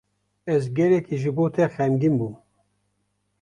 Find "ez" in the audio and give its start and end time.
0.53-0.63